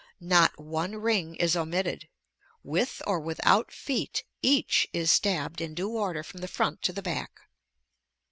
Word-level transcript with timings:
Not 0.19 0.59
one 0.59 0.95
ring 0.95 1.35
is 1.35 1.55
omitted; 1.55 2.07
with 2.63 3.03
or 3.05 3.19
without 3.19 3.71
feet 3.71 4.23
each 4.41 4.87
is 4.93 5.11
stabbed 5.11 5.61
in 5.61 5.75
due 5.75 5.89
order 5.91 6.23
from 6.23 6.41
the 6.41 6.47
front 6.47 6.81
to 6.81 6.91
the 6.91 7.03
back." 7.03 7.41